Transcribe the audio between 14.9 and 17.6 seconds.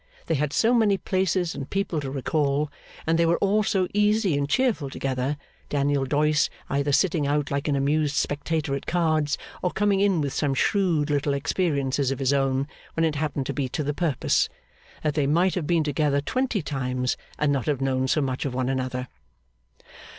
that they might have been together twenty times, and